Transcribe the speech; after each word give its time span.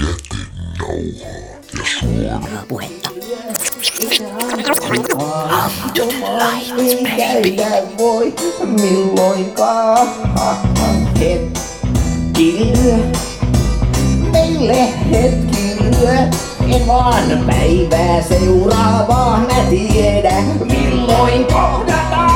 jätenauhaa 0.00 0.98
ja 1.22 2.40
suoraa. 2.40 2.64
Puhetta. 2.68 3.10
Käydä 7.16 7.82
voi 7.98 8.34
milloinkaan 8.64 10.08
hetkillä. 11.20 12.98
Meille 14.32 14.88
hetkillä. 15.10 16.18
En 16.74 16.86
vaan 16.86 17.44
päivää 17.46 18.22
seuraavaa 18.22 19.38
mä 19.38 19.64
tiedä, 19.70 20.42
milloin 20.64 21.44
kohdataan. 21.44 22.27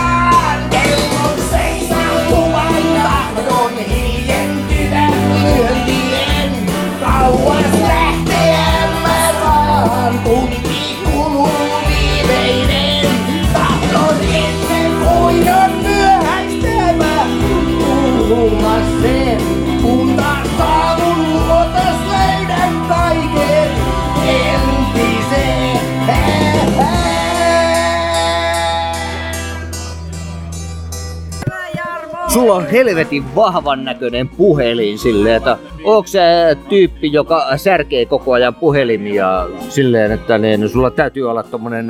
Sulla 32.32 32.54
on 32.54 32.66
helvetin 32.66 33.34
vahvan 33.34 33.84
näköinen 33.84 34.28
puhelin 34.28 34.98
silleen, 34.98 35.36
että 35.36 35.58
onko 35.84 36.06
se 36.06 36.20
tyyppi, 36.68 37.12
joka 37.12 37.56
särkee 37.56 38.06
koko 38.06 38.32
ajan 38.32 38.54
puhelimia 38.54 39.46
silleen, 39.68 40.12
että 40.12 40.38
niin, 40.38 40.68
sulla 40.68 40.90
täytyy 40.90 41.30
olla 41.30 41.42
tommonen 41.42 41.86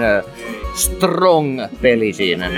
strong 0.75 1.61
peli 1.83 2.13
siinä. 2.13 2.51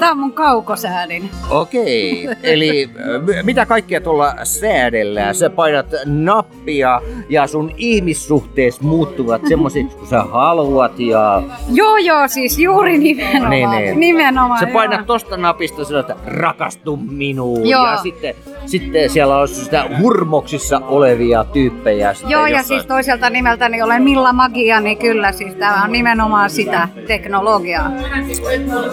Tää 0.00 0.10
on 0.10 0.18
mun 0.18 0.32
kaukosäädin. 0.32 1.30
Okei, 1.50 2.28
eli 2.42 2.90
äh, 3.36 3.44
mitä 3.44 3.66
kaikkea 3.66 4.00
tuolla 4.00 4.34
säädellään? 4.42 5.34
Sä 5.34 5.50
painat 5.50 5.86
nappia 6.04 7.00
ja 7.28 7.46
sun 7.46 7.72
ihmissuhteet 7.76 8.80
muuttuvat 8.80 9.42
semmosiksi 9.48 9.96
kuin 9.96 10.08
sä 10.08 10.22
haluat 10.22 11.00
ja 11.00 11.42
Joo 11.72 11.96
joo, 11.96 12.28
siis 12.28 12.58
juuri 12.58 12.98
nimenomaan. 12.98 13.50
Niin, 13.50 13.70
niin. 13.70 14.00
Nimenomaan, 14.00 14.60
sä 14.60 14.66
joo. 14.66 14.72
painat 14.72 15.06
tosta 15.06 15.36
napista 15.36 15.84
sillä, 15.84 16.00
että 16.00 16.16
rakastu 16.26 16.96
minuun 16.96 17.68
Joo. 17.68 17.86
ja 17.86 17.96
sitten, 17.96 18.34
sitten 18.66 19.10
siellä 19.10 19.38
on 19.38 19.48
sitä 19.48 19.84
hurmoksissa 20.00 20.65
olevia 20.72 21.44
tyyppejä. 21.44 22.14
Joo, 22.26 22.42
ja 22.42 22.48
jossain- 22.48 22.64
siis 22.66 22.86
toiselta 22.86 23.30
nimeltäni 23.30 23.82
olen 23.82 24.02
Milla 24.02 24.32
Magia, 24.32 24.80
niin 24.80 24.98
kyllä 24.98 25.32
siis 25.32 25.54
tämä 25.54 25.82
on 25.84 25.92
nimenomaan 25.92 26.50
sitä 26.50 26.88
teknologiaa. 27.06 27.90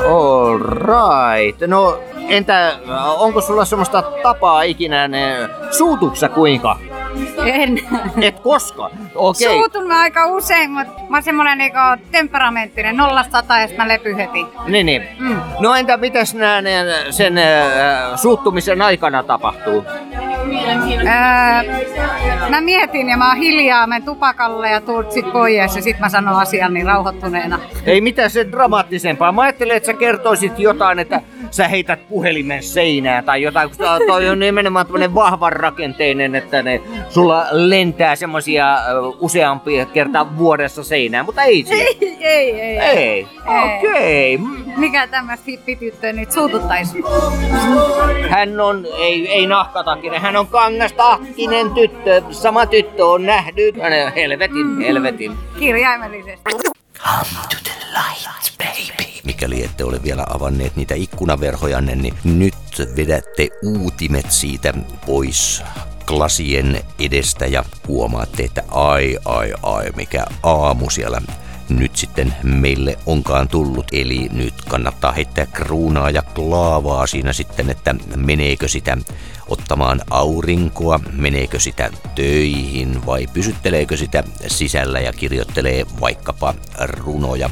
All 0.07 0.59
right. 0.59 1.61
No 1.67 1.99
entä 2.27 2.71
onko 3.17 3.41
sulla 3.41 3.65
semmoista 3.65 4.01
tapaa 4.23 4.61
ikinä 4.61 5.07
ne 5.07 5.35
suutuksa 5.71 6.29
kuinka? 6.29 6.77
En. 7.45 7.79
Et 8.21 8.39
koska? 8.39 8.89
Okei. 9.15 9.47
Suutun 9.53 9.87
mä 9.87 9.99
aika 9.99 10.27
usein, 10.27 10.71
mutta 10.71 10.93
mä 11.09 11.17
oon 11.17 11.23
semmonen 11.23 11.57
niinku 11.57 11.79
temperamenttinen, 12.11 12.97
nollasta 12.97 13.31
sata 13.41 13.59
ja 13.59 13.67
mä 13.77 13.87
lepy 13.87 14.15
heti. 14.17 14.45
Niin, 14.67 14.85
niin. 14.85 15.03
Mm. 15.19 15.39
No 15.59 15.75
entä 15.75 15.97
mitäs 15.97 16.33
nää, 16.35 16.61
sen 17.09 17.37
äh, 17.37 17.43
suuttumisen 18.15 18.81
aikana 18.81 19.23
tapahtuu? 19.23 19.85
Öö, 20.67 22.49
mä 22.49 22.61
mietin 22.61 23.09
ja 23.09 23.17
mä 23.17 23.27
oon 23.27 23.37
hiljaa, 23.37 23.87
menen 23.87 24.03
tupakalle 24.03 24.69
ja 24.69 24.81
tuut 24.81 25.11
sit 25.11 25.31
pois 25.33 25.75
ja 25.75 25.81
sit 25.81 25.99
mä 25.99 26.09
sanon 26.09 26.35
asian 26.39 26.73
niin 26.73 26.85
rauhoittuneena. 26.85 27.59
Ei 27.85 28.01
mitään 28.01 28.29
sen 28.29 28.51
dramaattisempaa. 28.51 29.31
Mä 29.31 29.41
ajattelin, 29.41 29.75
että 29.75 29.87
sä 29.87 29.93
kertoisit 29.93 30.59
jotain, 30.59 30.99
että 30.99 31.21
sä 31.53 31.67
heität 31.67 32.09
puhelimen 32.09 32.63
seinään 32.63 33.23
tai 33.23 33.41
jotain, 33.41 33.69
kun 33.69 33.77
toi 34.07 34.29
on 34.29 34.39
nimenomaan 34.39 34.85
tämmönen 34.85 35.15
vahvan 35.15 35.51
rakenteinen, 35.51 36.35
että 36.35 36.63
ne 36.63 36.81
sulla 37.09 37.45
lentää 37.51 38.15
semmosia 38.15 38.77
useampia 39.19 39.85
kertaa 39.85 40.37
vuodessa 40.37 40.83
seinään, 40.83 41.25
mutta 41.25 41.43
ei 41.43 41.63
se. 41.63 41.73
Ei, 41.73 41.97
ei, 42.21 42.61
ei. 42.61 42.79
Ei. 42.79 43.27
Okei. 43.77 44.39
Mikä 44.77 45.07
tämmöistä 45.07 45.45
hippityttöä 45.47 46.13
nyt 46.13 46.31
suututtais? 46.31 46.93
Hän 48.29 48.59
on, 48.59 48.85
ei, 48.97 49.29
ei 49.29 49.47
nahkatakinen, 49.47 50.21
hän 50.21 50.35
on 50.35 50.47
kangastahtinen 50.47 51.71
tyttö. 51.71 52.21
Sama 52.31 52.65
tyttö 52.65 53.05
on 53.05 53.25
nähnyt. 53.25 53.75
Helvetin, 54.15 54.81
helvetin. 54.81 55.37
Kirjaimellisesti. 55.59 56.51
Mikäli 59.43 59.63
ette 59.63 59.83
ole 59.83 60.03
vielä 60.03 60.25
avanneet 60.29 60.75
niitä 60.75 60.95
ikkunaverhojanne, 60.95 61.95
niin 61.95 62.13
nyt 62.23 62.55
vedätte 62.95 63.49
uutimet 63.63 64.31
siitä 64.31 64.73
pois 65.05 65.63
klasien 66.07 66.79
edestä 66.99 67.45
ja 67.45 67.65
huomaatte, 67.87 68.43
että 68.43 68.63
ai 68.71 69.17
ai 69.25 69.53
ai 69.63 69.89
mikä 69.95 70.25
aamu 70.43 70.89
siellä 70.89 71.21
nyt 71.69 71.95
sitten 71.95 72.33
meille 72.43 72.97
onkaan 73.05 73.47
tullut. 73.47 73.85
Eli 73.91 74.29
nyt 74.33 74.53
kannattaa 74.69 75.11
heittää 75.11 75.45
kruunaa 75.45 76.09
ja 76.09 76.21
klaavaa 76.21 77.07
siinä 77.07 77.33
sitten, 77.33 77.69
että 77.69 77.95
meneekö 78.15 78.67
sitä 78.67 78.97
ottamaan 79.47 80.01
aurinkoa, 80.09 80.99
meneekö 81.11 81.59
sitä 81.59 81.89
töihin 82.15 83.05
vai 83.05 83.27
pysytteleekö 83.33 83.97
sitä 83.97 84.23
sisällä 84.47 84.99
ja 84.99 85.13
kirjoittelee 85.13 85.85
vaikkapa 86.01 86.53
runoja. 86.87 87.49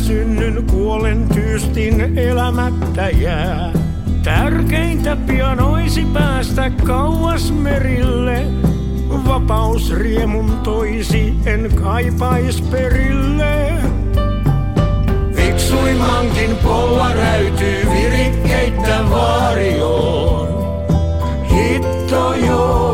Synnyn 0.00 0.64
kuolen 0.70 1.28
tyystin 1.34 2.18
elämättä 2.18 3.10
jää. 3.10 3.72
Tärkeintä 4.24 5.16
pian 5.16 5.60
oisi 5.60 6.04
päästä 6.04 6.70
kauas 6.70 7.52
merille, 7.52 8.46
vapaus 9.28 9.94
riemun 9.94 10.58
toisi, 10.64 11.34
en 11.46 11.70
kaipais 11.74 12.62
perille. 12.62 13.72
Fiksuimmankin 15.34 16.56
polla 16.56 17.12
räytyy 17.12 17.86
virikkeittä 17.90 18.98
vaarioon. 19.10 20.48
Hitto 21.50 22.34
joo, 22.34 22.87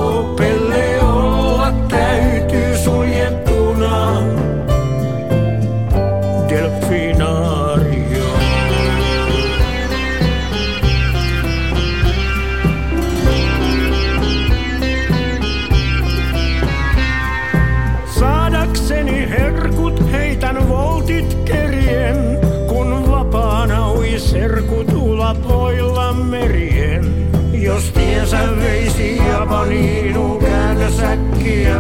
Jos 27.85 27.93
tiensä 27.93 28.39
veisi 28.61 29.17
Japaniin 29.17 30.17
käännösäkkiä, 30.41 31.77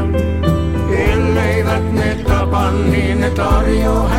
elleivät 1.12 1.92
ne 1.92 2.18
tapa, 2.28 2.70
niin 2.70 3.20
ne 3.20 3.30
tarjoa 3.30 4.13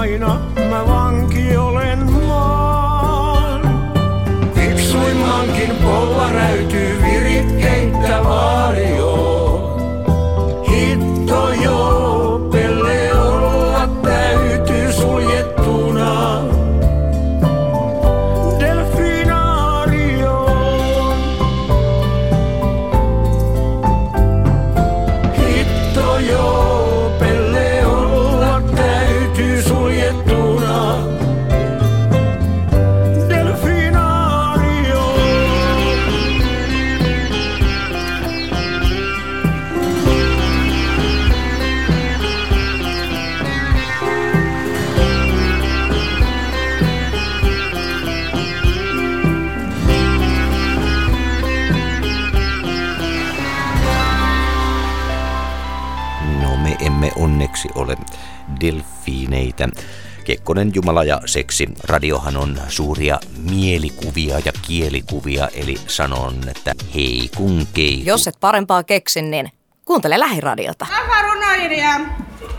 mielees 0.00 0.18
paina, 0.18 0.39
ole 57.80 57.96
delfiineitä. 58.60 59.68
Kekkonen, 60.24 60.70
Jumala 60.74 61.04
ja 61.04 61.20
seksi. 61.26 61.68
Radiohan 61.84 62.36
on 62.36 62.60
suuria 62.68 63.18
mielikuvia 63.50 64.38
ja 64.44 64.52
kielikuvia, 64.66 65.48
eli 65.54 65.74
sanon, 65.86 66.48
että 66.48 66.74
hei 66.94 67.30
kun 67.36 67.66
keiku. 67.74 68.02
Jos 68.04 68.28
et 68.28 68.40
parempaa 68.40 68.82
keksi, 68.82 69.22
niin 69.22 69.50
kuuntele 69.84 70.18
lähiradiota. 70.18 70.86
runoilija 71.22 72.00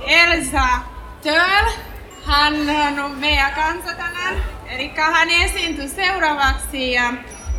Elsa 0.07 0.63
Töll. 1.21 1.71
Hän 2.25 3.00
on 3.00 3.12
meidän 3.12 3.51
kanssa 3.51 3.94
tänään. 3.94 4.35
Eli 4.69 4.91
hän 4.95 5.29
esiintyy 5.29 5.88
seuraavaksi 5.88 6.91
ja, 6.91 7.13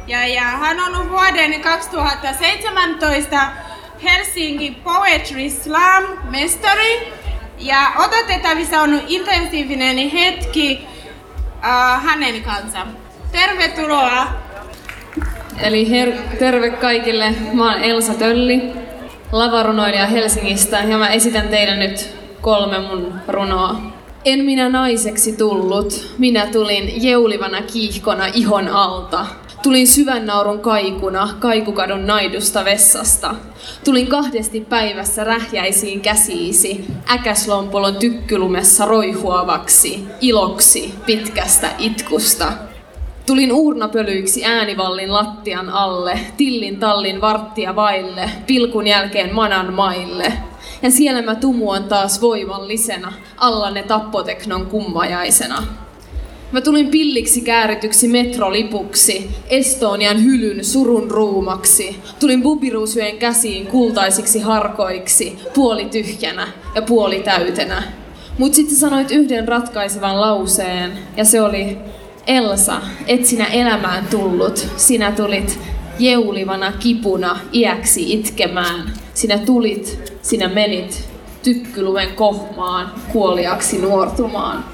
ja, 0.07 0.27
ja 0.27 0.43
hän 0.43 0.81
on 0.81 0.95
ollut 0.95 1.11
vuoden 1.11 1.61
2017 1.61 3.49
Helsinki 4.03 4.71
Poetry 4.85 5.51
Slam 5.51 6.05
mestari. 6.31 7.13
Ja 7.63 7.93
odotettavissa 7.99 8.81
on 8.81 9.01
intensiivinen 9.09 10.11
hetki 10.11 10.87
uh, 11.59 12.03
hänen 12.03 12.43
kanssa. 12.43 12.87
Tervetuloa! 13.33 14.27
Eli 15.59 15.85
her- 15.85 16.37
terve 16.39 16.71
kaikille, 16.71 17.35
mä 17.53 17.73
oon 17.73 17.83
Elsa 17.83 18.15
Tölli, 18.15 18.73
lavarunoilija 19.33 20.07
Helsingistä 20.07 20.79
ja 20.79 20.99
mä 20.99 21.09
esitän 21.09 21.49
teille 21.49 21.77
nyt 21.77 22.15
kolme 22.41 22.79
mun 22.79 23.15
runoa. 23.29 23.77
En 24.25 24.45
minä 24.45 24.69
naiseksi 24.69 25.37
tullut, 25.37 26.15
minä 26.19 26.47
tulin 26.47 27.03
jeulivana 27.03 27.63
kiihkona 27.63 28.27
ihon 28.27 28.69
alta. 28.69 29.27
Tulin 29.63 29.87
syvän 29.87 30.27
naurun 30.27 30.61
kaikuna 30.61 31.29
kaikukadun 31.39 32.07
naidusta 32.07 32.65
vessasta. 32.65 33.35
Tulin 33.85 34.07
kahdesti 34.07 34.61
päivässä 34.61 35.25
rähjäisiin 35.25 36.01
käsiisi, 36.01 36.85
äkäslompolon 37.11 37.97
tykkylumessa 37.97 38.85
roihuavaksi, 38.85 40.05
iloksi 40.21 40.95
pitkästä 41.07 41.71
itkusta. 41.79 42.53
Tulin 43.27 43.53
uurnapölyiksi 43.53 44.45
äänivallin 44.45 45.13
lattian 45.13 45.71
alle, 45.71 46.21
tillin 46.37 46.81
tallin 46.81 47.21
varttia 47.21 47.77
vaille, 47.77 48.31
pilkun 48.47 48.87
jälkeen 48.87 49.35
manan 49.35 49.75
maille. 49.75 50.33
Ja 50.83 50.91
siellä 50.91 51.23
mä 51.23 51.35
tumuan 51.35 51.85
taas 51.85 52.21
voimallisena, 52.21 53.13
allanne 53.37 53.83
tappoteknon 53.83 54.67
kummajaisena. 54.67 55.63
Mä 56.53 56.61
tulin 56.61 56.89
pilliksi 56.89 57.41
käärityksi 57.41 58.09
metrolipuksi, 58.09 59.31
Estonian 59.49 60.25
hylyn 60.25 60.65
surun 60.65 61.11
ruumaksi. 61.11 61.97
Tulin 62.21 62.43
bubiruusyön 62.43 63.17
käsiin 63.17 63.67
kultaisiksi 63.67 64.41
harkoiksi, 64.41 65.39
puoli 65.55 65.85
tyhjänä 65.85 66.49
ja 66.75 66.83
puoli 66.83 67.21
täytenä. 67.21 67.83
Mut 68.39 68.55
sitten 68.55 68.77
sanoit 68.77 69.11
yhden 69.11 69.49
ratkaisevan 69.49 70.21
lauseen, 70.21 70.93
ja 71.17 71.25
se 71.25 71.43
oli, 71.43 71.79
Elsa, 72.27 72.81
et 73.07 73.27
sinä 73.27 73.47
elämään 73.47 74.07
tullut, 74.11 74.69
sinä 74.77 75.13
tulit 75.13 75.59
jeulivana 75.99 76.73
kipuna 76.73 77.41
iäksi 77.53 78.13
itkemään. 78.13 78.93
Sinä 79.15 79.39
tulit, 79.39 80.13
sinä 80.23 80.49
menit 80.49 81.09
tykkylumen 81.43 82.09
kohmaan 82.15 82.93
kuoliaksi 83.13 83.79
nuortumaan. 83.79 84.72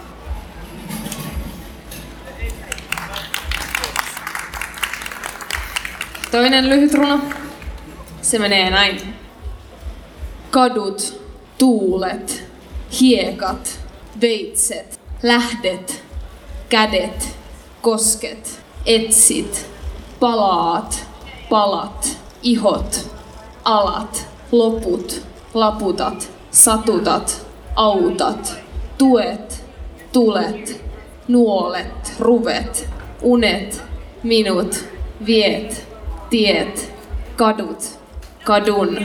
Toinen 6.30 6.68
lyhyt 6.68 6.94
runo. 6.94 7.20
Se 8.22 8.38
menee 8.38 8.70
näin. 8.70 9.00
Kadut, 10.50 11.22
tuulet, 11.58 12.44
hiekat, 13.00 13.80
veitset, 14.20 15.00
lähdet, 15.22 16.04
kädet, 16.68 17.36
kosket, 17.82 18.60
etsit, 18.86 19.70
palaat, 20.20 21.06
palat, 21.50 22.16
ihot, 22.42 23.10
alat, 23.64 24.26
loput, 24.52 25.22
laputat, 25.54 26.30
satutat, 26.50 27.46
autat, 27.74 28.56
tuet, 28.98 29.64
tulet, 30.12 30.84
nuolet, 31.28 32.12
ruvet, 32.18 32.88
unet, 33.22 33.82
minut, 34.22 34.84
viet, 35.26 35.87
tiet, 36.30 36.92
kadut, 37.36 37.96
kadun, 38.44 38.98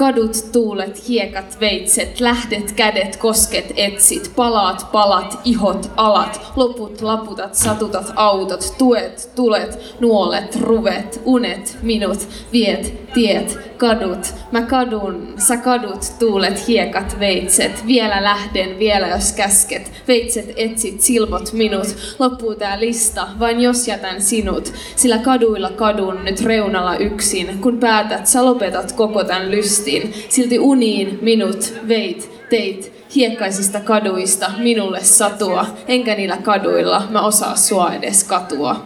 Kadut, 0.00 0.52
tuulet, 0.52 1.08
hiekat, 1.08 1.60
veitset, 1.60 2.20
lähdet, 2.20 2.72
kädet, 2.72 3.16
kosket, 3.16 3.72
etsit, 3.76 4.32
palaat, 4.36 4.86
palat, 4.92 5.40
ihot, 5.44 5.90
alat, 5.96 6.52
loput, 6.56 7.00
laputat, 7.00 7.54
satutat, 7.54 8.12
autot, 8.16 8.74
tuet, 8.78 9.30
tulet, 9.34 9.96
nuolet, 10.00 10.56
ruvet, 10.60 11.20
unet, 11.24 11.78
minut, 11.82 12.28
viet, 12.52 13.12
tiet, 13.14 13.58
kadut. 13.76 14.34
Mä 14.52 14.62
kadun, 14.62 15.34
sä 15.38 15.56
kadut, 15.56 16.12
tuulet, 16.18 16.68
hiekat, 16.68 17.20
veitset, 17.20 17.86
vielä 17.86 18.24
lähden, 18.24 18.78
vielä 18.78 19.08
jos 19.08 19.32
käsket, 19.32 19.92
veitset, 20.08 20.52
etsit, 20.56 21.00
silvot, 21.00 21.52
minut, 21.52 21.96
loppuu 22.18 22.54
tää 22.54 22.80
lista, 22.80 23.28
vain 23.38 23.60
jos 23.60 23.88
jätän 23.88 24.22
sinut, 24.22 24.72
sillä 24.96 25.18
kaduilla 25.18 25.70
kadun 25.70 26.24
nyt 26.24 26.40
reunalla 26.40 26.96
yksin, 26.96 27.58
kun 27.60 27.78
päätät, 27.78 28.26
sä 28.26 28.44
lopetat 28.44 28.92
koko 28.92 29.24
tän 29.24 29.50
lystin, 29.98 30.24
silti 30.28 30.58
uniin 30.58 31.18
minut 31.22 31.74
veit, 31.88 32.46
teit, 32.50 32.92
hiekkaisista 33.14 33.80
kaduista 33.80 34.50
minulle 34.58 35.04
satua, 35.04 35.66
enkä 35.88 36.14
niillä 36.14 36.36
kaduilla 36.36 37.02
mä 37.10 37.20
osaa 37.22 37.56
sua 37.56 37.92
edes 37.92 38.24
katua. 38.24 38.84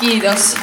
Kiitos. 0.00 0.56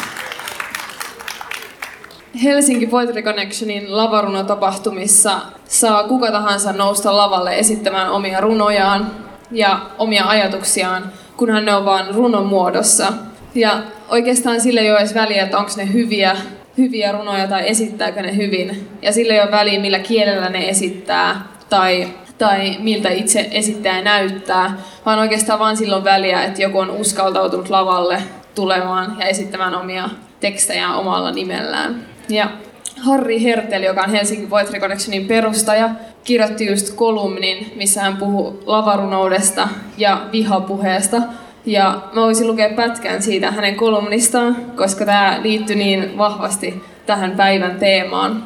Helsinki 2.44 2.88
Poetry 2.88 3.22
Connectionin 3.22 3.98
lavarunotapahtumissa 3.98 5.42
saa 5.68 6.04
kuka 6.04 6.32
tahansa 6.32 6.74
nousta 6.74 7.18
lavalle 7.18 7.60
esittämään 7.60 8.12
omia 8.12 8.42
runojaan 8.42 9.12
ja 9.52 9.80
omia 9.98 10.26
ajatuksiaan, 10.26 11.12
kunhan 11.38 11.66
ne 11.66 11.76
on 11.76 11.86
vaan 11.86 12.16
runon 12.16 12.46
muodossa. 12.46 13.14
Ja 13.56 13.84
oikeastaan 14.10 14.62
sille 14.62 14.80
ei 14.80 14.92
ole 14.92 15.00
edes 15.00 15.16
väliä, 15.16 15.44
että 15.44 15.58
onko 15.58 15.72
ne 15.78 15.94
hyviä, 15.94 16.38
hyviä 16.78 17.12
runoja 17.12 17.48
tai 17.48 17.70
esittääkö 17.70 18.22
ne 18.22 18.36
hyvin. 18.36 18.90
Ja 19.02 19.14
sille 19.14 19.34
ei 19.34 19.42
ole 19.42 19.52
väliä, 19.52 19.80
millä 19.80 20.00
kielellä 20.00 20.50
ne 20.50 20.70
esittää 20.70 21.42
tai, 21.70 22.08
tai 22.38 22.76
miltä 22.80 23.10
itse 23.10 23.50
esittäjä 23.52 24.02
näyttää, 24.02 24.78
vaan 25.06 25.20
oikeastaan 25.20 25.60
vaan 25.60 25.78
silloin 25.78 26.04
väliä, 26.04 26.44
että 26.44 26.62
joku 26.62 26.80
on 26.80 26.90
uskaltautunut 26.90 27.70
lavalle 27.70 28.22
tulemaan 28.56 29.16
ja 29.20 29.26
esittämään 29.26 29.76
omia 29.76 30.10
tekstejä 30.40 30.94
omalla 30.94 31.32
nimellään. 31.32 32.06
Ja 32.30 32.50
Harri 33.02 33.44
Hertel, 33.44 33.84
joka 33.84 34.02
on 34.02 34.12
Helsingin 34.12 34.50
Poetry 34.50 34.80
Connectionin 34.80 35.28
perustaja, 35.28 35.90
kirjoitti 36.24 36.66
just 36.66 36.96
kolumnin, 36.96 37.74
missä 37.76 38.02
hän 38.02 38.18
puhuu 38.18 38.64
lavarunoudesta 38.66 39.68
ja 39.98 40.22
vihapuheesta. 40.32 41.22
Ja 41.66 42.02
mä 42.14 42.22
voisin 42.22 42.48
lukea 42.48 42.70
pätkän 42.76 43.22
siitä 43.22 43.52
hänen 43.52 43.76
kolumnistaan, 43.76 44.56
koska 44.56 45.06
tämä 45.06 45.40
liittyy 45.44 45.76
niin 45.76 46.18
vahvasti 46.18 46.84
tähän 47.06 47.32
päivän 47.32 47.80
teemaan. 47.80 48.44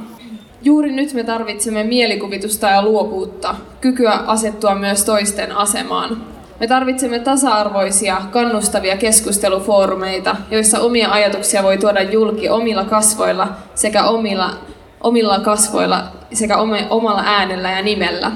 Juuri 0.61 0.91
nyt 0.91 1.13
me 1.13 1.23
tarvitsemme 1.23 1.83
mielikuvitusta 1.83 2.67
ja 2.67 2.81
luovuutta, 2.81 3.55
kykyä 3.81 4.11
asettua 4.11 4.75
myös 4.75 5.05
toisten 5.05 5.51
asemaan. 5.57 6.23
Me 6.59 6.67
tarvitsemme 6.67 7.19
tasa-arvoisia, 7.19 8.21
kannustavia 8.31 8.97
keskustelufoorumeita, 8.97 10.35
joissa 10.51 10.79
omia 10.79 11.11
ajatuksia 11.11 11.63
voi 11.63 11.77
tuoda 11.77 12.01
julki 12.01 12.49
omilla 12.49 12.85
kasvoilla 12.85 13.47
sekä 13.75 14.03
omilla, 14.03 14.53
omilla 15.01 15.39
kasvoilla 15.39 16.03
sekä 16.33 16.57
omalla 16.89 17.23
äänellä 17.25 17.71
ja 17.71 17.81
nimellä. 17.81 18.31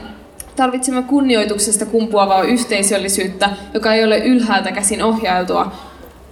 Tarvitsemme 0.56 1.04
kunnioituksesta 1.04 1.86
kumpuavaa 1.86 2.44
yhteisöllisyyttä, 2.44 3.50
joka 3.74 3.94
ei 3.94 4.04
ole 4.04 4.18
ylhäältä 4.18 4.72
käsin 4.72 5.04
ohjailtua, 5.04 5.72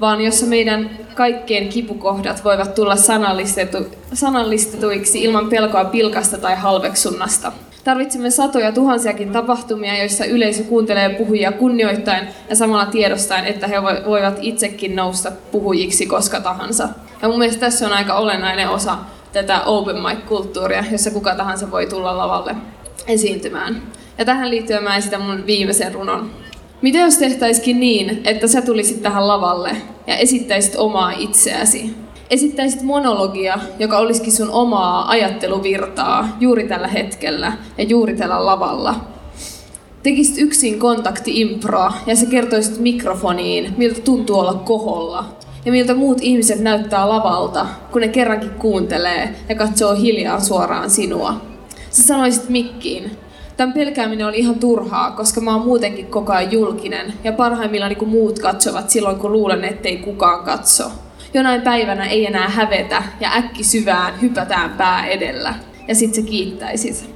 vaan 0.01 0.21
jossa 0.21 0.45
meidän 0.45 0.89
kaikkien 1.15 1.69
kipukohdat 1.69 2.43
voivat 2.43 2.75
tulla 2.75 2.95
sanallistetu, 2.95 3.77
sanallistetuiksi 4.13 5.23
ilman 5.23 5.49
pelkoa 5.49 5.85
pilkasta 5.85 6.37
tai 6.37 6.55
halveksunnasta. 6.55 7.51
Tarvitsemme 7.83 8.31
satoja 8.31 8.71
tuhansiakin 8.71 9.31
tapahtumia, 9.31 9.97
joissa 9.97 10.25
yleisö 10.25 10.63
kuuntelee 10.63 11.09
puhujia 11.09 11.51
kunnioittain 11.51 12.27
ja 12.49 12.55
samalla 12.55 12.85
tiedostaen, 12.85 13.45
että 13.45 13.67
he 13.67 13.83
voivat 13.83 14.37
itsekin 14.41 14.95
nousta 14.95 15.31
puhujiksi 15.51 16.05
koska 16.05 16.39
tahansa. 16.39 16.89
Ja 17.21 17.27
mun 17.27 17.39
mielestä 17.39 17.59
tässä 17.59 17.85
on 17.85 17.93
aika 17.93 18.13
olennainen 18.13 18.69
osa 18.69 18.97
tätä 19.33 19.61
open 19.61 19.95
mic-kulttuuria, 19.95 20.83
jossa 20.91 21.11
kuka 21.11 21.35
tahansa 21.35 21.71
voi 21.71 21.85
tulla 21.85 22.17
lavalle 22.17 22.55
esiintymään. 23.07 23.81
Ja 24.17 24.25
tähän 24.25 24.49
liittyen 24.49 24.83
mä 24.83 24.97
esitän 24.97 25.21
mun 25.21 25.45
viimeisen 25.45 25.93
runon. 25.93 26.31
Mitä 26.81 26.97
jos 26.97 27.17
tehtäisikin 27.17 27.79
niin, 27.79 28.21
että 28.23 28.47
sä 28.47 28.61
tulisit 28.61 29.01
tähän 29.01 29.27
lavalle 29.27 29.75
ja 30.07 30.17
esittäisit 30.17 30.75
omaa 30.75 31.11
itseäsi? 31.11 31.95
Esittäisit 32.29 32.81
monologia, 32.81 33.59
joka 33.79 33.97
olisikin 33.97 34.33
sun 34.33 34.49
omaa 34.49 35.09
ajatteluvirtaa 35.09 36.37
juuri 36.39 36.67
tällä 36.67 36.87
hetkellä 36.87 37.53
ja 37.77 37.83
juuri 37.83 38.15
tällä 38.15 38.45
lavalla. 38.45 38.95
Tekisit 40.03 40.35
yksin 40.37 40.79
kontakti-improa 40.79 41.93
ja 42.05 42.15
sä 42.15 42.25
kertoisit 42.25 42.79
mikrofoniin, 42.79 43.73
miltä 43.77 44.01
tuntuu 44.01 44.39
olla 44.39 44.53
koholla. 44.53 45.25
Ja 45.65 45.71
miltä 45.71 45.93
muut 45.93 46.17
ihmiset 46.21 46.59
näyttää 46.59 47.09
lavalta, 47.09 47.65
kun 47.91 48.01
ne 48.01 48.07
kerrankin 48.07 48.49
kuuntelee 48.49 49.35
ja 49.49 49.55
katsoo 49.55 49.95
hiljaa 49.95 50.39
suoraan 50.39 50.89
sinua. 50.89 51.41
Sä 51.89 52.03
sanoisit 52.03 52.49
mikkiin, 52.49 53.11
Tämän 53.61 53.73
pelkääminen 53.73 54.27
oli 54.27 54.39
ihan 54.39 54.55
turhaa, 54.55 55.11
koska 55.11 55.41
mä 55.41 55.55
oon 55.55 55.65
muutenkin 55.65 56.07
koko 56.07 56.33
ajan 56.33 56.51
julkinen 56.51 57.13
ja 57.23 57.31
parhaimmillaan 57.31 57.89
niin 57.89 57.97
kuin 57.97 58.11
muut 58.11 58.39
katsovat 58.39 58.89
silloin, 58.89 59.17
kun 59.17 59.31
luulen, 59.31 59.63
ettei 59.63 59.97
kukaan 59.97 60.43
katso. 60.43 60.83
Jonain 61.33 61.61
päivänä 61.61 62.05
ei 62.05 62.25
enää 62.25 62.47
hävetä 62.47 63.03
ja 63.19 63.31
äkki 63.33 63.63
syvään 63.63 64.21
hypätään 64.21 64.69
pää 64.69 65.05
edellä. 65.05 65.55
Ja 65.87 65.95
sit 65.95 66.13
se 66.13 66.21
kiittäisit. 66.21 67.15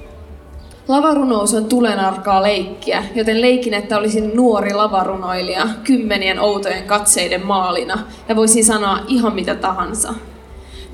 Lavarunous 0.88 1.54
on 1.54 1.66
tulenarkaa 1.66 2.44
leikkiä, 2.44 3.04
joten 3.16 3.42
leikin, 3.42 3.74
että 3.74 3.98
olisin 3.98 4.32
nuori 4.36 4.74
lavarunoilija 4.74 5.68
kymmenien 5.84 6.40
outojen 6.40 6.84
katseiden 6.84 7.46
maalina 7.46 8.00
ja 8.30 8.36
voisin 8.36 8.66
sanoa 8.66 9.00
ihan 9.08 9.36
mitä 9.36 9.56
tahansa 9.56 10.14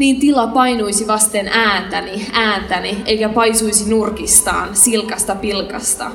niin 0.01 0.19
tila 0.19 0.47
painuisi 0.47 1.07
vasten 1.07 1.47
ääntäni, 1.47 2.27
ääntäni, 2.33 2.97
eikä 3.05 3.29
paisuisi 3.29 3.89
nurkistaan, 3.89 4.69
silkasta 4.75 5.35
pilkasta. 5.35 6.11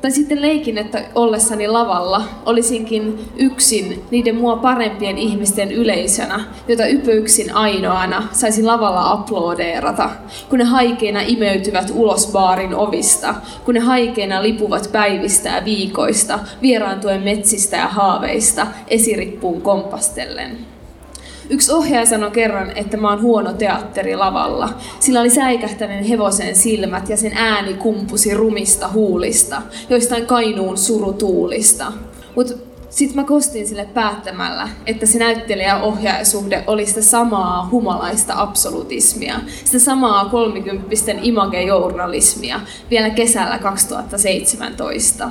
Tai 0.00 0.10
sitten 0.10 0.42
leikin, 0.42 0.78
että 0.78 1.04
ollessani 1.14 1.68
lavalla 1.68 2.22
olisinkin 2.46 3.18
yksin 3.36 4.04
niiden 4.10 4.36
mua 4.36 4.56
parempien 4.56 5.18
ihmisten 5.18 5.72
yleisönä, 5.72 6.44
jota 6.68 6.86
ypöyksin 6.86 7.54
ainoana 7.54 8.28
saisin 8.32 8.66
lavalla 8.66 9.10
aplodeerata, 9.10 10.10
kun 10.48 10.58
ne 10.58 10.64
haikeina 10.64 11.20
imeytyvät 11.26 11.90
ulos 11.94 12.32
baarin 12.32 12.74
ovista, 12.74 13.34
kun 13.64 13.74
ne 13.74 13.80
haikeina 13.80 14.42
lipuvat 14.42 14.88
päivistä 14.92 15.48
ja 15.48 15.64
viikoista, 15.64 16.38
vieraantuen 16.62 17.22
metsistä 17.22 17.76
ja 17.76 17.88
haaveista, 17.88 18.66
esirippuun 18.88 19.62
kompastellen. 19.62 20.73
Yksi 21.50 21.72
ohjaaja 21.72 22.06
sanoi 22.06 22.30
kerran, 22.30 22.72
että 22.76 22.96
mä 22.96 23.10
oon 23.10 23.22
huono 23.22 23.52
teatteri 23.52 24.16
lavalla. 24.16 24.68
Sillä 25.00 25.20
oli 25.20 25.30
säikähtäneen 25.30 26.04
hevosen 26.04 26.56
silmät 26.56 27.08
ja 27.08 27.16
sen 27.16 27.32
ääni 27.34 27.74
kumpusi 27.74 28.34
rumista 28.34 28.88
huulista, 28.88 29.62
joistain 29.90 30.26
kainuun 30.26 30.78
surutuulista. 30.78 31.92
Mut 32.36 32.74
sitten 32.90 33.16
mä 33.16 33.24
kostin 33.24 33.68
sille 33.68 33.88
päättämällä, 33.94 34.68
että 34.86 35.06
se 35.06 35.18
näyttelijä 35.18 35.76
ohjaajasuhde 35.76 36.64
oli 36.66 36.86
sitä 36.86 37.02
samaa 37.02 37.68
humalaista 37.70 38.34
absolutismia, 38.36 39.40
sitä 39.64 39.78
samaa 39.78 40.24
kolmikymppisten 40.24 41.18
imagejournalismia 41.22 42.60
vielä 42.90 43.10
kesällä 43.10 43.58
2017. 43.58 45.30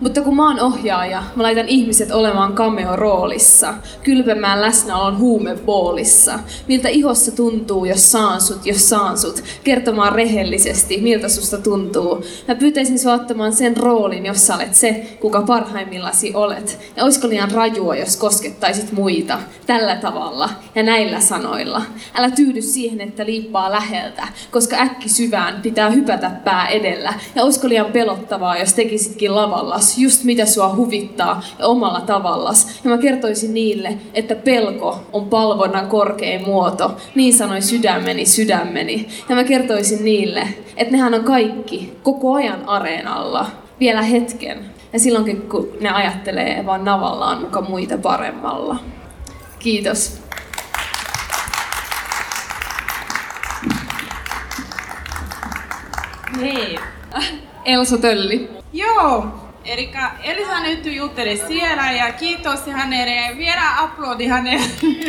Mutta 0.00 0.20
kun 0.20 0.36
mä 0.36 0.48
oon 0.48 0.60
ohjaaja, 0.60 1.22
mä 1.36 1.42
laitan 1.42 1.68
ihmiset 1.68 2.10
olemaan 2.10 2.52
cameo-roolissa, 2.52 3.74
kylpemään 4.02 4.60
läsnäolon 4.60 5.18
huumepoolissa. 5.18 6.38
Miltä 6.68 6.88
ihossa 6.88 7.32
tuntuu, 7.32 7.84
jos 7.84 8.12
saan 8.12 8.40
sut, 8.40 8.66
jos 8.66 8.88
saan 8.88 9.18
sut. 9.18 9.44
Kertomaan 9.64 10.12
rehellisesti, 10.12 11.00
miltä 11.00 11.28
susta 11.28 11.58
tuntuu. 11.58 12.24
Mä 12.48 12.54
pyytäisin 12.54 12.98
sua 12.98 13.12
ottamaan 13.14 13.52
sen 13.52 13.76
roolin, 13.76 14.26
jos 14.26 14.46
sä 14.46 14.54
olet 14.54 14.74
se, 14.74 15.16
kuka 15.20 15.42
parhaimmillasi 15.42 16.34
olet. 16.34 16.78
Ja 16.96 17.04
oisko 17.04 17.28
liian 17.28 17.50
rajua, 17.50 17.96
jos 17.96 18.16
koskettaisit 18.16 18.92
muita 18.92 19.38
tällä 19.66 19.96
tavalla 19.96 20.50
ja 20.74 20.82
näillä 20.82 21.20
sanoilla. 21.20 21.82
Älä 22.14 22.30
tyydy 22.30 22.62
siihen, 22.62 23.00
että 23.00 23.26
liippaa 23.26 23.72
läheltä, 23.72 24.28
koska 24.50 24.76
äkki 24.76 25.08
syvään 25.08 25.62
pitää 25.62 25.90
hypätä 25.90 26.30
pää 26.44 26.68
edellä. 26.68 27.14
Ja 27.34 27.42
oisko 27.42 27.68
liian 27.68 27.92
pelottavaa, 27.92 28.58
jos 28.58 28.74
tekisitkin 28.74 29.34
lavalla 29.34 29.85
just 29.98 30.24
mitä 30.24 30.46
sua 30.46 30.74
huvittaa 30.76 31.42
ja 31.58 31.66
omalla 31.66 32.00
tavallas. 32.00 32.80
Ja 32.84 32.90
mä 32.90 32.98
kertoisin 32.98 33.54
niille, 33.54 33.98
että 34.14 34.34
pelko 34.34 35.00
on 35.12 35.28
palvonnan 35.28 35.86
korkein 35.86 36.44
muoto. 36.44 36.96
Niin 37.14 37.34
sanoi 37.34 37.62
sydämeni, 37.62 38.26
sydämeni. 38.26 39.08
Ja 39.28 39.34
mä 39.34 39.44
kertoisin 39.44 40.04
niille, 40.04 40.48
että 40.76 40.92
nehän 40.92 41.14
on 41.14 41.24
kaikki 41.24 41.92
koko 42.02 42.34
ajan 42.34 42.68
areenalla. 42.68 43.46
Vielä 43.80 44.02
hetken. 44.02 44.64
Ja 44.92 44.98
silloinkin, 44.98 45.42
kun 45.42 45.68
ne 45.80 45.90
ajattelee 45.90 46.66
vaan 46.66 46.84
navallaan 46.84 47.40
muka 47.40 47.60
muita 47.60 47.98
paremmalla. 47.98 48.76
Kiitos. 49.58 50.20
Hei. 56.40 56.78
Elsa 57.64 57.98
Tölli. 57.98 58.50
Joo, 58.72 59.26
Eli 59.66 59.92
Elisa 60.22 60.60
nyt 60.60 60.86
jutteli 60.86 61.36
siellä 61.48 61.92
ja 61.92 62.12
kiitos 62.12 62.66
hänelle. 62.66 63.36
Vielä 63.36 63.78
aplodi 63.78 64.26
hänelle. 64.26 64.66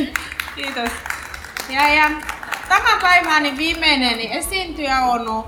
kiitos. 0.55 0.89
Ja, 1.69 1.89
ja 1.89 2.11
tämän 2.69 2.99
päivän 3.01 3.57
viimeinen 3.57 4.19
esiintyjä 4.19 4.99
on 4.99 5.29
uh, 5.29 5.45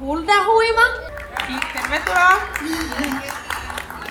Hulda 0.00 0.44
Huima. 0.46 0.82
Tervetuloa. 1.72 2.40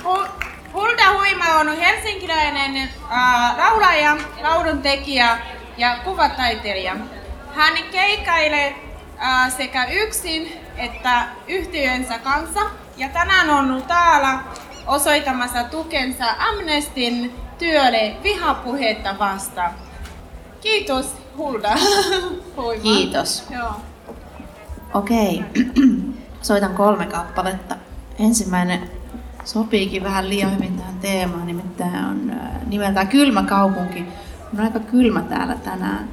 Hulda 0.74 1.14
Huima 1.14 1.46
on 1.46 1.78
helsinkiläinen 1.78 2.90
uh, 3.04 3.58
laulaja, 3.58 4.18
lauluntekijä 4.42 5.38
ja 5.78 5.98
kuvataiteilija. 6.04 6.96
Hän 7.56 7.74
keikkailee 7.92 8.76
uh, 9.16 9.54
sekä 9.58 9.86
yksin 9.86 10.54
että 10.78 11.26
yhtiönsä 11.48 12.20
kanssa 12.20 12.81
ja 13.02 13.10
tänään 13.10 13.50
on 13.50 13.84
täällä 13.88 14.40
osoittamassa 14.88 15.64
tukensa 15.64 16.26
Amnestin 16.50 17.36
työlle 17.60 18.16
vihapuhetta 18.24 19.16
vastaan. 19.20 19.72
Kiitos 20.62 21.16
Hulda. 21.38 21.76
Kiitos. 22.84 23.44
Joo. 23.50 23.72
Okei, 24.94 25.44
soitan 26.42 26.74
kolme 26.74 27.06
kappaletta. 27.06 27.76
Ensimmäinen 28.20 28.90
sopiikin 29.44 30.04
vähän 30.04 30.30
liian 30.30 30.56
hyvin 30.56 30.78
tähän 30.78 31.00
teemaan, 31.00 31.48
nimittäin 31.48 32.06
on 32.06 32.32
nimeltään 32.68 33.08
Kylmä 33.08 33.44
kaupunki. 33.44 34.06
On 34.54 34.60
aika 34.60 34.80
kylmä 34.80 35.22
täällä 35.22 35.56
tänään. 35.56 36.10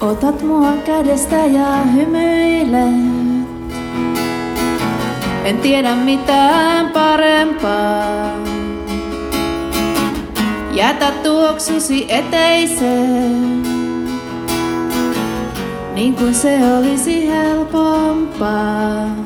Otat 0.00 0.42
mua 0.42 0.72
kädestä 0.72 1.36
ja 1.36 1.76
hymyilet. 1.76 3.17
En 5.48 5.58
tiedä 5.58 5.94
mitään 5.94 6.90
parempaa. 6.90 8.32
Jätä 10.72 11.10
tuoksusi 11.10 12.06
eteiseen. 12.08 13.62
niin 15.94 16.14
kuin 16.14 16.34
se 16.34 16.58
olisi 16.78 17.28
helpompaa. 17.28 19.16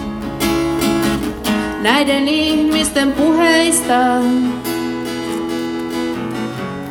Näiden 1.83 2.29
ihmisten 2.29 3.13
puheista 3.13 4.17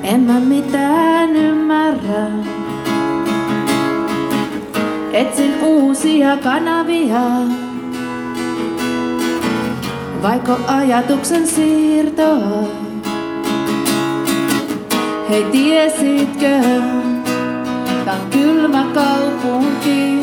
en 0.04 0.20
mä 0.20 0.40
mitään 0.40 1.36
ymmärrä. 1.36 2.28
Etsin 5.14 5.64
uusia 5.64 6.38
kanavia, 6.38 7.22
vaikka 10.22 10.60
ajatuksen 10.68 11.48
siirtoa. 11.48 12.68
Hei 15.30 15.44
tiesitkö, 15.44 16.62
tää 18.06 18.14
on 18.14 18.30
kylmä 18.32 18.86
kaupunki. 18.94 20.22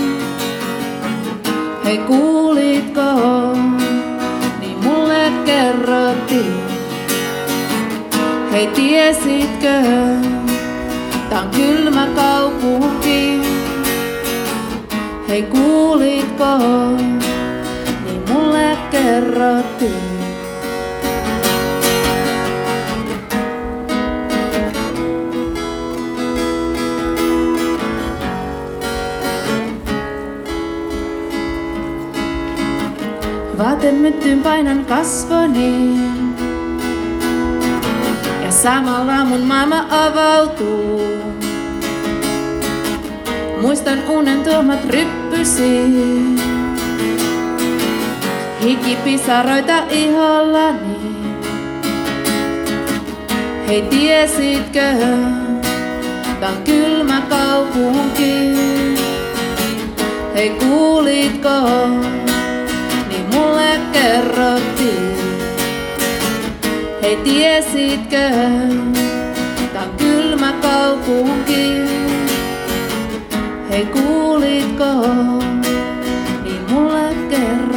Hei 1.85 1.99
kuulitko, 1.99 3.03
niin 4.61 4.79
mulle 4.83 5.33
kerrottiin. 5.45 6.55
Hei 8.53 8.67
tiesitkö, 8.67 9.83
tää 11.31 11.41
on 11.41 11.49
kylmä 11.51 12.07
kaupunki. 12.17 13.41
Hei 15.29 15.43
kuulitko, 15.43 16.45
kerrottiin. 18.91 20.19
Vaatemyttyn 33.59 34.43
painan 34.43 34.85
kasvoni. 34.85 35.97
Ja 38.45 38.51
samalla 38.51 39.25
mun 39.25 39.41
maailma 39.41 39.87
avautuu. 39.91 41.03
Muistan 43.61 43.99
unen 44.09 44.45
tuomat 44.45 44.85
ryppysi. 44.85 46.48
Hikipisaroita 48.63 49.83
ihollani. 49.91 50.97
Hei 53.69 53.83
tiesitkö, 53.83 54.81
tää 56.41 56.49
on 56.49 56.63
kylmä 56.65 57.23
kaupunki. 57.29 58.57
Hei 60.35 60.51
kuulitko, 60.51 61.87
niin 63.09 63.27
mulle 63.35 63.81
kerrottiin. 63.93 65.19
Hei 67.03 67.17
tiesitkö, 67.17 68.31
tää 69.73 69.83
on 69.83 69.91
kylmä 69.99 70.53
kaupunki. 70.53 71.83
Hei 73.71 73.87
kuulitko, 73.87 74.85
niin 76.45 76.63
mulle 76.71 77.15
kerrottiin. 77.31 77.68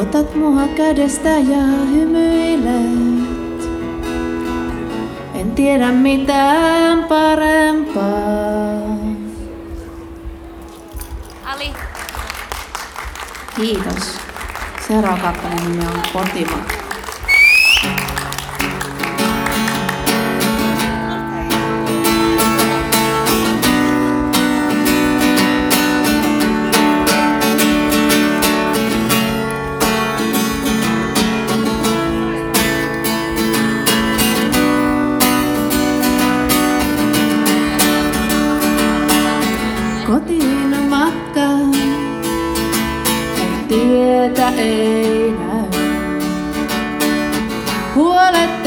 Otat 0.00 0.34
mua 0.34 0.68
kädestä 0.76 1.28
ja 1.28 1.62
hymyilet. 1.92 3.20
En 5.34 5.52
tiedä 5.54 5.92
mitään 5.92 7.04
parempaa. 7.04 8.10
Ali. 11.44 11.72
Kiitos. 13.56 14.18
Seuraava 14.88 15.16
kappaleen 15.22 15.72
nimi 15.72 15.86
on 15.86 16.02
Kotimaa. 16.12 16.79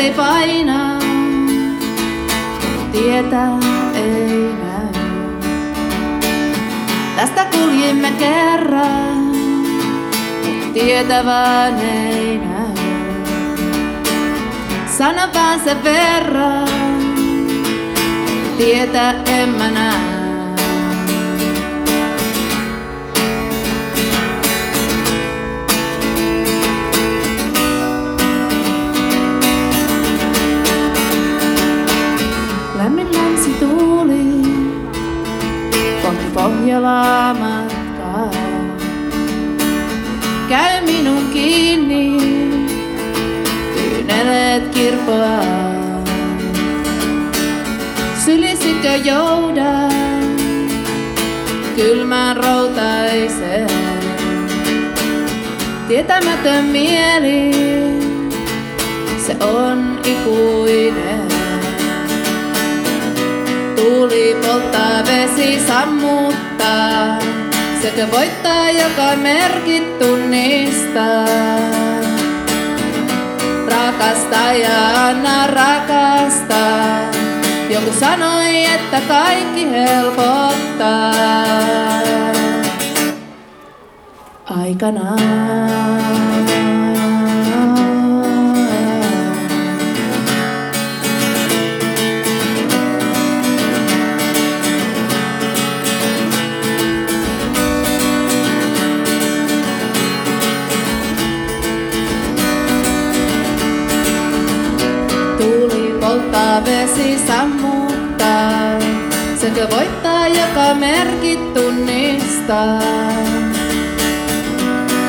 Ei 0.03 0.11
paina, 0.11 0.99
tietä 2.91 3.47
ei 3.93 4.53
näy. 4.63 5.03
Tästä 7.15 7.45
kuljimme 7.45 8.11
kerran, 8.11 9.31
tietä 10.73 11.25
vaan 11.25 11.79
ei 11.79 12.37
näy. 12.37 12.83
Sano 14.97 15.21
vaan 15.33 15.59
verran, 15.83 16.69
tietä 18.57 19.11
en 19.25 19.49
mä 19.49 19.71
näe. 19.71 20.22
Lämmin 32.84 33.08
länsi 33.13 33.50
tuuli, 33.60 34.41
kohti 36.02 36.26
Pohjolaa 36.34 37.34
matkaa. 37.34 38.32
Käy 40.50 40.86
minun 40.86 41.30
kiinni, 41.34 42.17
kyyneleet 43.76 44.67
kirpoaa. 44.76 45.74
Sylisikö 48.26 48.96
jouda 49.04 49.89
kylmään 51.76 52.38
routaiseen? 52.38 53.69
Tietämätön 55.88 56.65
mieli, 56.65 57.52
se 59.26 59.36
on 59.46 60.00
ikuinen. 60.06 61.12
Tuuli 63.84 64.36
polttaa, 64.41 65.04
vesi 65.06 65.60
sammuttaa. 65.67 67.19
Sekö 67.82 68.08
voittaa, 68.12 68.69
joka 68.69 69.15
merkit 69.15 70.00
tunnistaa. 70.00 71.26
Rakasta 73.67 74.54
ja 74.54 75.08
anna 75.08 75.48
rakastaa. 75.48 77.00
Joku 77.69 77.91
sanoi, 78.00 78.65
että 78.65 79.02
kaikki 79.08 79.69
helpottaa. 79.69 81.13
Aikanaan. 84.46 85.63
Vesi 106.65 107.19
sammuttaa. 107.28 108.80
Sekö 109.41 109.67
voittaa, 109.76 110.28
joka 110.28 110.73
merkit 110.73 111.54
tunnistaa. 111.54 112.80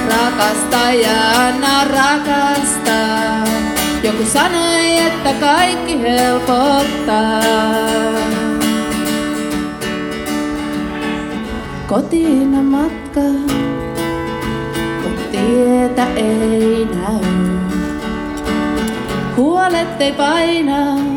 Rakasta 0.08 0.90
ja 0.92 1.46
anna 1.46 1.84
rakastaa. 1.84 3.44
Joku 4.02 4.24
sanoi, 4.32 4.98
että 4.98 5.32
kaikki 5.40 6.00
helpottaa. 6.00 7.40
Kotiin 11.86 12.54
on 12.54 12.64
matka, 12.64 13.20
mut 15.02 15.30
tietä 15.30 16.06
ei 16.16 16.88
näy. 16.94 17.44
Huolet 19.36 20.00
ei 20.00 20.12
paina, 20.12 20.94
mut 20.94 21.13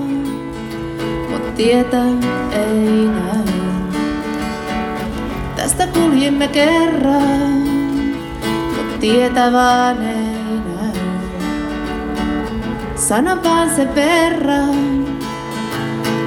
tietä 1.58 2.04
ei 2.52 3.08
näy. 3.08 3.54
Tästä 5.56 5.88
kuljimme 5.88 6.48
kerran, 6.48 7.52
mut 8.76 9.00
tietä 9.00 9.52
vaan 9.52 10.04
ei 10.04 10.60
näy. 10.60 11.02
Sano 12.96 13.44
vaan 13.44 13.76
se 13.76 13.96
verran, 13.96 15.08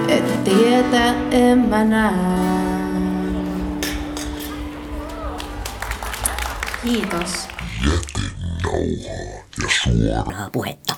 et 0.09 0.45
tietä 0.45 1.15
en 1.31 1.59
mä 1.59 1.85
näe. 1.85 2.41
Kiitos. 6.83 7.49
Puhetta. 10.53 10.95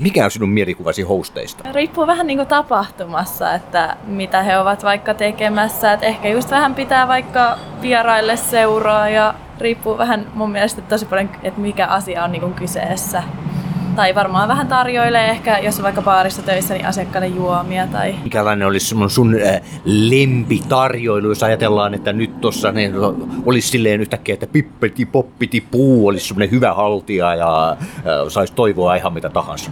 Mikä 0.00 0.24
on 0.24 0.30
sinun 0.30 0.48
mielikuvasi 0.48 1.02
hosteista? 1.02 1.72
Riippuu 1.72 2.06
vähän 2.06 2.26
niin 2.26 2.38
kuin 2.38 2.48
tapahtumassa, 2.48 3.54
että 3.54 3.96
mitä 4.06 4.42
he 4.42 4.58
ovat 4.58 4.82
vaikka 4.82 5.14
tekemässä. 5.14 5.92
Et 5.92 6.02
ehkä 6.02 6.28
just 6.28 6.50
vähän 6.50 6.74
pitää 6.74 7.08
vaikka 7.08 7.58
vieraille 7.82 8.36
seuraa 8.36 9.08
ja 9.08 9.34
riippuu 9.58 9.98
vähän 9.98 10.26
mun 10.34 10.50
mielestä 10.50 10.82
tosi 10.82 11.06
paljon, 11.06 11.30
että 11.42 11.60
mikä 11.60 11.86
asia 11.86 12.24
on 12.24 12.32
niin 12.32 12.40
kuin 12.40 12.54
kyseessä. 12.54 13.22
Tai 13.96 14.14
varmaan 14.14 14.48
vähän 14.48 14.68
tarjoilee 14.68 15.30
ehkä, 15.30 15.58
jos 15.58 15.76
on 15.78 15.82
vaikka 15.82 16.02
baarissa 16.02 16.42
töissä, 16.42 16.74
niin 16.74 16.86
asiakkaille 16.86 17.26
juomia 17.26 17.86
tai 17.86 18.14
Mikälainen 18.24 18.68
olisi 18.68 18.86
sun, 18.86 19.10
sun 19.10 19.34
äh, 19.46 19.60
lempitarjoilu, 19.84 21.28
jos 21.28 21.42
ajatellaan, 21.42 21.94
että 21.94 22.12
nyt 22.12 22.40
tuossa 22.40 22.72
niin, 22.72 22.92
olisi 23.46 23.68
silleen 23.68 24.00
yhtäkkiä, 24.00 24.32
että 24.32 24.46
pippeti 24.46 25.06
poppiti 25.06 25.60
puu 25.60 26.06
olisi 26.06 26.28
semmoinen 26.28 26.50
hyvä 26.50 26.74
haltija 26.74 27.34
ja 27.34 27.70
äh, 27.70 27.78
saisi 28.28 28.52
toivoa 28.52 28.94
ihan 28.94 29.12
mitä 29.12 29.28
tahansa. 29.28 29.70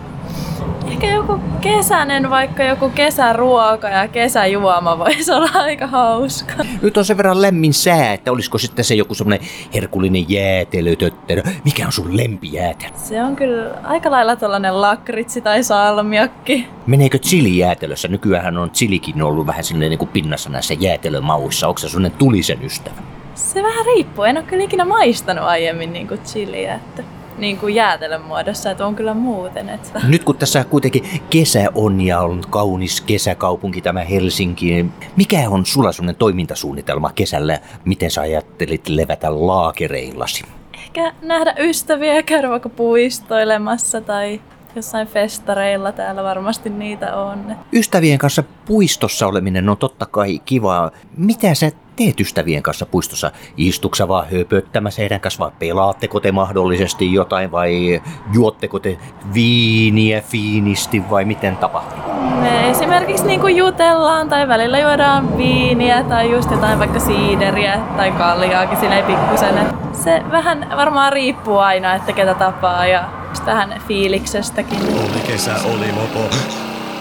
Ehkä 0.91 1.07
joku 1.07 1.41
kesäinen, 1.61 2.31
vaikka 2.31 2.63
joku 2.63 2.91
kesäruoka 2.91 3.89
ja 3.89 4.09
kesäjuoma 4.09 4.99
voisi 4.99 5.33
olla 5.33 5.51
aika 5.55 5.87
hauska. 5.87 6.53
Nyt 6.83 6.97
on 6.97 7.05
sen 7.05 7.17
verran 7.17 7.43
lämmin 7.43 7.75
sää, 7.75 8.13
että 8.13 8.33
olisiko 8.33 8.59
sitten 8.59 8.85
se 8.85 8.95
joku 8.95 9.15
semmoinen 9.15 9.47
herkullinen 9.75 10.31
jäätelötötterö. 10.31 11.43
Mikä 11.65 11.87
on 11.87 11.93
sun 11.93 12.17
lempijäätelö? 12.17 12.91
Se 12.97 13.23
on 13.23 13.37
kyllä 13.37 13.71
aika 13.83 14.11
lailla 14.11 14.37
tällainen 14.37 14.81
lakritsi 14.81 15.41
tai 15.41 15.63
salmiakki. 15.63 16.67
Meneekö 16.87 17.19
chili 17.19 17.59
jäätelössä? 17.59 18.09
Nykyään 18.09 18.59
on 18.59 18.71
chilikin 18.71 19.23
ollut 19.23 19.47
vähän 19.47 19.65
silleen 19.65 19.91
niin 19.91 19.99
kuin 19.99 20.09
pinnassa 20.09 20.51
näissä 20.51 20.75
jäätelömauissa. 20.75 21.69
Onko 21.69 21.79
se 21.79 21.89
sellainen 21.89 22.19
tulisen 22.19 22.65
ystävä? 22.65 22.97
Se 23.35 23.63
vähän 23.63 23.85
riippuu. 23.87 24.25
En 24.25 24.37
ole 24.37 24.45
kyllä 24.45 24.65
ikinä 24.65 24.85
maistanut 24.85 25.45
aiemmin 25.45 25.93
niin 25.93 26.09
kuin 26.09 26.21
chiliä, 26.21 26.75
että 26.75 27.03
niin 27.39 27.59
kuin 27.59 27.75
jäätelön 27.75 28.23
muodossa, 28.23 28.71
että 28.71 28.87
on 28.87 28.95
kyllä 28.95 29.15
muuten. 29.15 29.69
Että. 29.69 30.01
Nyt 30.09 30.25
kun 30.25 30.37
tässä 30.37 30.65
kuitenkin 30.65 31.05
kesä 31.31 31.69
on 31.75 32.01
ja 32.01 32.21
on 32.21 32.43
kaunis 32.51 33.01
kesäkaupunki 33.01 33.81
tämä 33.81 34.01
Helsinki, 34.01 34.71
niin 34.71 34.93
mikä 35.17 35.51
on 35.51 35.67
sulla 35.67 35.93
sellainen 35.93 36.17
toimintasuunnitelma 36.17 37.11
kesällä? 37.15 37.59
Miten 37.85 38.11
sä 38.11 38.21
ajattelit 38.21 38.89
levätä 38.89 39.47
laakereillasi? 39.47 40.45
Ehkä 40.75 41.13
nähdä 41.23 41.55
ystäviä 41.59 42.15
ja 42.15 42.23
käydä 42.23 42.51
vaikka 42.51 42.69
puistoilemassa 42.69 44.01
tai 44.01 44.41
jossain 44.77 45.07
festareilla 45.07 45.93
täällä 45.93 46.23
varmasti 46.23 46.71
niitä 46.71 47.17
on. 47.17 47.57
Ystävien 47.73 48.19
kanssa 48.19 48.45
puistossa 48.67 49.27
oleminen 49.27 49.69
on 49.69 49.77
totta 49.77 50.07
kai 50.07 50.39
kivaa. 50.45 50.91
Mitä 51.17 51.55
sä 51.55 51.71
teet 51.97 52.21
ystävien 52.21 52.63
kanssa 52.63 52.87
puistossa? 52.87 53.31
Istuksa 53.57 54.09
vaan 54.09 54.27
höpöttämässä 54.33 55.03
heidän 55.03 55.21
kanssa 55.21 55.45
vai 55.45 55.53
pelaatteko 55.59 56.21
te 56.21 56.33
mahdollisesti 56.33 57.13
jotain 57.13 57.51
vai 57.51 58.03
juotteko 58.33 58.79
te 58.79 58.99
viiniä 59.35 60.21
fiinisti 60.21 61.11
vai 61.11 61.25
miten 61.25 61.57
tapahtuu? 61.57 62.15
Me 62.41 62.71
esimerkiksi 62.71 63.27
niin 63.27 63.41
kuin 63.41 63.57
jutellaan 63.57 64.29
tai 64.29 64.49
välillä 64.49 64.79
juodaan 64.79 65.37
viiniä 65.37 66.05
tai 66.05 66.31
just 66.31 66.51
jotain 66.51 66.79
vaikka 66.79 67.01
siideriä 67.01 67.81
tai 67.97 68.13
kaljaakin 68.13 68.79
silleen 68.79 69.05
pikkusen. 69.05 69.55
Se 69.93 70.23
vähän 70.31 70.67
varmaan 70.77 71.13
riippuu 71.13 71.59
aina, 71.59 71.95
että 71.95 72.13
ketä 72.13 72.35
tapaa 72.35 72.87
ja 72.87 73.09
just 73.29 73.47
vähän 73.47 73.83
fiiliksestäkin. 73.89 74.79
Oli 74.79 75.21
kesä, 75.27 75.55
oli 75.65 75.93
mopo. 75.93 76.31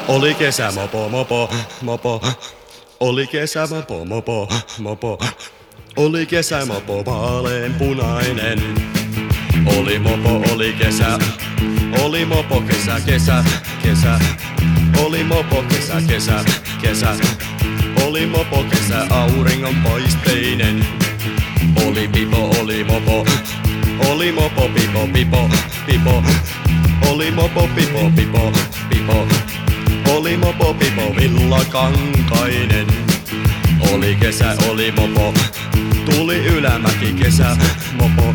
Oli 0.07 0.33
kesä, 0.33 0.71
mopo, 0.75 1.09
mopo, 1.09 1.49
mopo. 1.81 2.21
Oli 3.03 3.27
kesä, 3.27 3.67
mopo, 3.67 4.05
mopo, 4.05 4.47
mopo. 4.79 5.19
Oli 5.95 6.25
kesä, 6.25 6.65
mopo, 6.65 7.05
vaalean 7.05 7.73
punainen. 7.73 8.59
Oli 9.77 9.99
mopo, 9.99 10.53
oli 10.53 10.73
kesä. 10.73 11.19
Oli 12.01 12.25
mopo, 12.25 12.61
kesä, 12.61 12.99
kesä, 13.05 13.43
kesä. 13.83 14.19
Oli 15.03 15.23
mopo, 15.23 15.63
kesä, 15.69 16.01
kesä, 16.07 16.45
kesä. 16.81 17.15
Oli 18.05 18.25
mopo, 18.25 18.63
kesä, 18.69 19.05
auringon 19.09 19.75
paisteinen. 19.75 20.85
Oli 21.85 22.07
pipo, 22.07 22.55
oli 22.61 22.83
mopo. 22.83 23.25
Oli 24.09 24.31
mopo, 24.31 24.69
pipo, 24.69 25.07
pipo, 25.13 25.49
pipo. 25.85 26.23
Oli 27.09 27.31
mopo, 27.31 27.69
pipo, 27.75 28.11
pipo, 28.15 28.51
pipo. 28.89 29.27
Oli 30.07 30.37
mopo, 30.37 30.73
pipo, 30.73 31.15
villakankainen. 31.15 32.87
Oli 33.93 34.15
kesä, 34.15 34.55
oli 34.69 34.91
mopo. 34.91 35.33
Tuli 36.05 36.37
ylämäki, 36.37 37.13
kesä, 37.13 37.57
mopo. 37.93 38.33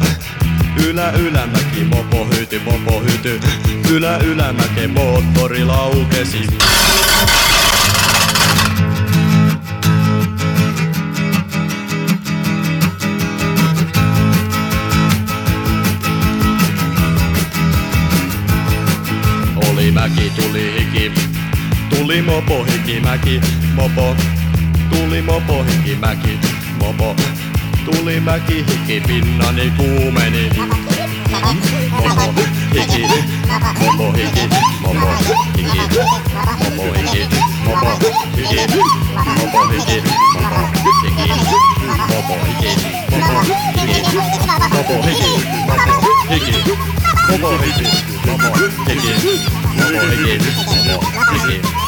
Ylä, 0.87 1.11
ylämäki, 1.11 1.85
mopo, 1.85 2.25
hyty, 2.25 2.59
mopo, 2.59 3.01
hyty. 3.01 3.41
Ylä, 3.91 4.17
ylämäke, 4.17 4.87
moottori 4.87 5.65
laukesi. 5.65 6.47
Tuli 22.09 22.23
mopo, 22.23 22.65
hiki, 22.65 23.01
mäki, 23.01 23.41
mopo. 23.75 24.17
Tuli 24.91 25.21
mopo, 25.23 25.63
hiki, 25.65 25.95
mäki, 26.01 26.39
mopo. 26.79 27.15
Tuli 27.85 28.21
mäki, 28.21 28.55
hiki, 28.65 29.01
pinnani 29.07 29.71
kuumeni. 29.77 30.51
Mopo, 30.57 32.33
hiki, 32.73 33.03
mopo, 33.81 34.13
hiki, 34.13 34.49
mopo, 34.81 35.09
hiki, 35.57 35.81
mopo, 36.73 36.97
hiki, 36.97 37.29
mopo, 37.65 38.01
hiki, 38.01 38.65
mopo, 39.37 39.67
hiki, 39.69 40.01
mopo, 40.01 40.49
hiki, 42.09 42.09
mopo, 42.09 42.37
hiki, 42.39 42.95
mopo, 44.73 44.95
hiki, 45.03 45.29
mopo, 45.29 45.29
hiki, 46.29 46.57
mopo, 46.57 46.57
hiki, 46.57 46.57
mopo, 47.29 47.49
hiki, 47.49 47.49
mopo, 47.49 47.59
hiki, 47.59 47.87
mopo, 49.77 50.07
hiki, 50.09 50.39
mopo, 50.89 51.88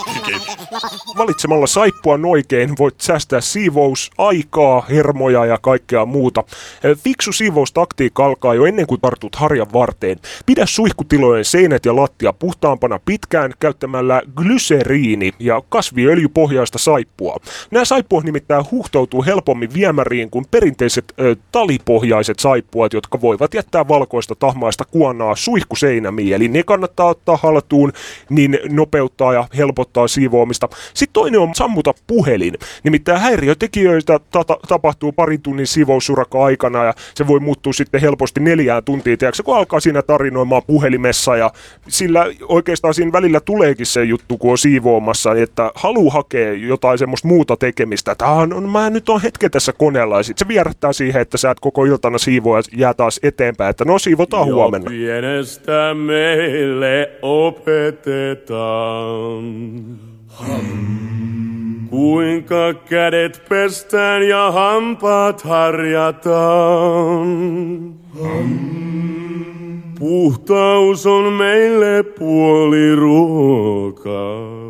Valitsemalla 1.17 1.67
saippuan 1.67 2.25
oikein 2.25 2.77
voit 2.79 3.01
säästää 3.01 3.41
siivousaikaa, 3.41 4.85
hermoja 4.89 5.45
ja 5.45 5.57
kaikkea 5.57 6.05
muuta. 6.05 6.43
Fiksu 7.03 7.31
siivoustaktiikka 7.31 8.25
alkaa 8.25 8.53
jo 8.53 8.65
ennen 8.65 8.87
kuin 8.87 9.01
tartut 9.01 9.35
harjan 9.35 9.73
varteen. 9.73 10.17
Pidä 10.45 10.65
suihkutilojen 10.65 11.45
seinät 11.45 11.85
ja 11.85 11.95
lattia 11.95 12.33
puhtaampana 12.33 12.99
pitkään 13.05 13.53
käyttämällä 13.59 14.21
glyseriini 14.35 15.31
ja 15.39 15.61
kasviöljypohjaista 15.69 16.77
saippua. 16.77 17.37
Nämä 17.71 17.85
saippuat 17.85 18.23
nimittäin 18.23 18.65
huhtautuu 18.71 19.25
helpommin 19.25 19.73
viemäriin 19.73 20.29
kuin 20.29 20.45
perinteiset 20.51 21.13
ö, 21.19 21.35
talipohjaiset 21.51 22.39
saippuat, 22.39 22.93
jotka 22.93 23.21
voivat 23.21 23.53
jättää 23.53 23.87
valkoista 23.87 24.35
tahmaista 24.35 24.85
kuonaa 24.85 25.35
suihkuseinämiin. 25.35 26.33
Eli 26.33 26.47
ne 26.47 26.63
kannattaa 26.63 27.05
ottaa 27.05 27.37
haltuun, 27.37 27.93
niin 28.29 28.59
nopeuttaa 28.69 29.33
ja 29.33 29.47
helpottaa 29.57 30.07
siivoamista. 30.07 30.69
Sitten 30.93 31.13
toinen 31.13 31.39
on 31.39 31.55
sammuta 31.55 31.93
puhelin. 32.07 32.53
Nimittäin 32.83 33.21
häiriötekijöitä 33.21 34.19
ta- 34.31 34.57
tapahtuu 34.67 35.11
parin 35.11 35.41
tunnin 35.41 35.67
siivousuraka 35.67 36.43
aikana 36.45 36.83
ja 36.85 36.93
se 37.15 37.27
voi 37.27 37.39
muuttua 37.39 37.73
sitten 37.73 38.01
helposti 38.01 38.39
neljään 38.39 38.83
tuntiin, 38.83 39.17
tiedätkö, 39.17 39.43
kun 39.43 39.57
alkaa 39.57 39.79
siinä 39.79 40.01
tarinoimaan 40.01 40.61
puhelimessa 40.67 41.37
ja 41.37 41.51
sillä 41.87 42.25
oikeastaan 42.47 42.93
siinä 42.93 43.11
välillä 43.11 43.39
tuleekin 43.39 43.85
se 43.85 44.03
juttu, 44.03 44.37
kun 44.37 44.51
on 44.51 44.57
siivoamassa, 44.57 45.33
että 45.33 45.71
halu 45.75 46.09
hakea 46.09 46.53
jotain 46.53 46.97
semmoista 46.97 47.27
muuta 47.27 47.57
tekemistä. 47.57 48.15
Tämä 48.15 48.31
on, 48.31 48.69
mä 48.69 48.89
nyt 48.89 49.09
on 49.09 49.21
hetken 49.21 49.51
tässä 49.51 49.73
koneella 49.73 50.17
ja 50.17 50.23
sitten 50.23 50.45
se 50.45 50.49
vierähtää 50.53 50.93
siihen, 50.93 51.21
että 51.21 51.37
sä 51.37 51.51
et 51.51 51.59
koko 51.59 51.85
iltana 51.85 52.17
siivoa 52.17 52.57
ja 52.57 52.63
jää 52.77 52.93
taas 52.93 53.19
eteenpäin, 53.23 53.69
että 53.69 53.85
no 53.85 53.99
siivotaan 53.99 54.47
Jo 54.47 54.55
huomenna. 54.55 54.89
pienestä 54.89 55.93
meille 55.93 57.09
opetetaan. 57.21 57.81
Kuinka 61.89 62.73
kädet 62.73 63.41
pestään 63.49 64.27
ja 64.27 64.51
hampaat 64.51 65.41
harjataan. 65.41 67.27
Puhtaus 69.99 71.05
on 71.05 71.33
meille 71.33 72.03
puoli 72.03 72.95
ruokaa. 72.95 74.61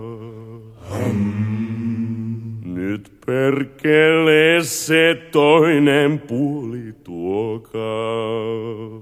Nyt 2.65 3.12
perkele 3.26 4.58
se 4.62 5.28
toinen 5.32 6.19
puoli 6.19 6.93
tuokaa. 7.04 9.02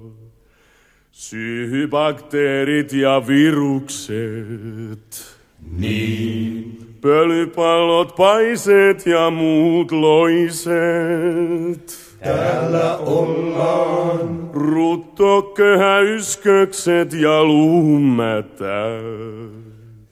Syyhybakteerit 1.11 2.93
ja 2.93 3.21
virukset. 3.27 5.38
Niin. 5.77 6.79
Pölypallot, 7.01 8.15
paiseet 8.15 9.05
ja 9.05 9.29
muut 9.29 9.91
loiset. 9.91 10.69
Täällä 12.23 12.97
ollaan. 12.97 14.49
Ruttoköhäyskökset 14.53 17.13
ja 17.13 17.43
luumätä. 17.43 18.85